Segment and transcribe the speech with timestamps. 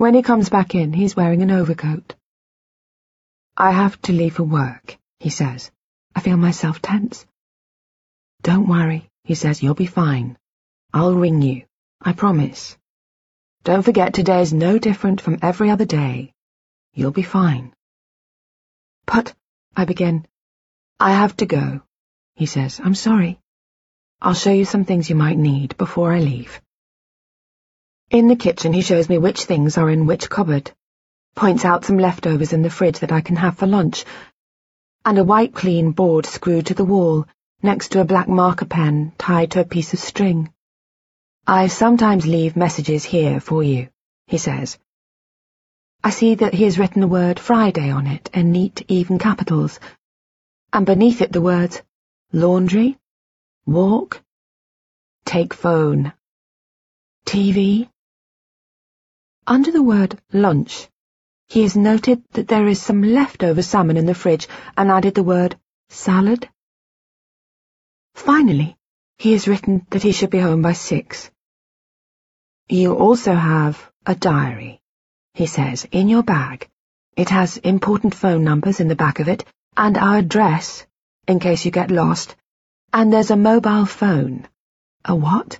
[0.00, 2.14] When he comes back in, he's wearing an overcoat.
[3.54, 5.70] I have to leave for work, he says.
[6.16, 7.26] I feel myself tense.
[8.40, 10.38] Don't worry, he says, you'll be fine.
[10.94, 11.66] I'll ring you,
[12.00, 12.78] I promise.
[13.62, 16.32] Don't forget today's no different from every other day.
[16.94, 17.74] You'll be fine.
[19.04, 19.34] But,
[19.76, 20.26] I begin,
[20.98, 21.82] I have to go,
[22.36, 22.80] he says.
[22.82, 23.38] I'm sorry.
[24.22, 26.62] I'll show you some things you might need before I leave.
[28.10, 30.72] In the kitchen he shows me which things are in which cupboard,
[31.36, 34.04] points out some leftovers in the fridge that I can have for lunch,
[35.04, 37.28] and a white clean board screwed to the wall
[37.62, 40.52] next to a black marker pen tied to a piece of string.
[41.46, 43.88] I sometimes leave messages here for you,
[44.26, 44.76] he says.
[46.02, 49.78] I see that he has written the word Friday on it in neat, even capitals,
[50.72, 51.80] and beneath it the words
[52.32, 52.98] laundry,
[53.66, 54.20] walk,
[55.24, 56.12] take phone,
[57.24, 57.88] TV,
[59.50, 60.88] under the word lunch,
[61.48, 65.24] he has noted that there is some leftover salmon in the fridge and added the
[65.24, 66.48] word salad.
[68.14, 68.76] Finally,
[69.18, 71.32] he has written that he should be home by six.
[72.68, 74.80] You also have a diary,
[75.34, 76.68] he says, in your bag.
[77.16, 79.44] It has important phone numbers in the back of it
[79.76, 80.86] and our address,
[81.26, 82.36] in case you get lost,
[82.92, 84.46] and there's a mobile phone.
[85.04, 85.58] A what?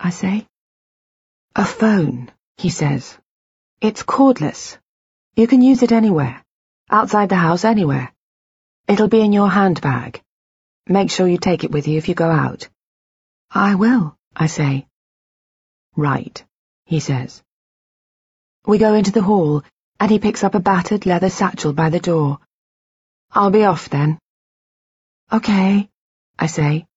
[0.00, 0.48] I say.
[1.54, 3.16] A phone, he says.
[3.80, 4.76] It's cordless.
[5.36, 6.42] You can use it anywhere.
[6.90, 8.12] Outside the house, anywhere.
[8.88, 10.20] It'll be in your handbag.
[10.88, 12.68] Make sure you take it with you if you go out.
[13.52, 14.88] I will, I say.
[15.94, 16.44] Right,
[16.86, 17.40] he says.
[18.66, 19.62] We go into the hall,
[20.00, 22.40] and he picks up a battered leather satchel by the door.
[23.30, 24.18] I'll be off then.
[25.32, 25.88] Okay,
[26.36, 26.88] I say.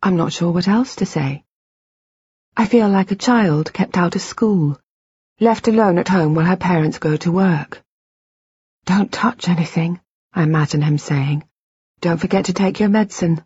[0.00, 1.42] I'm not sure what else to say.
[2.56, 4.78] I feel like a child kept out of school
[5.40, 7.82] left alone at home while her parents go to work.
[8.84, 10.00] Don't touch anything,
[10.32, 11.44] I imagine him saying.
[12.00, 13.44] Don't forget to take your medicine.